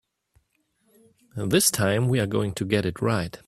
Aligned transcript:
This 1.35 1.69
time 1.69 2.07
we're 2.07 2.25
going 2.25 2.53
to 2.53 2.65
get 2.65 2.87
it 2.87 3.03
right. 3.03 3.39